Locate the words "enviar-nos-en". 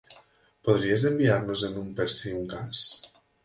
1.11-1.79